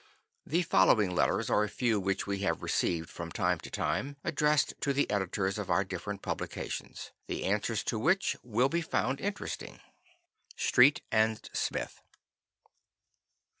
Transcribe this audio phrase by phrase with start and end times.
[0.47, 4.73] The following letters are a few which we have received from time to time, addressed
[4.81, 9.79] to the editors of our different publications, the answers to which will be found interesting.
[10.55, 12.01] Street & Smith.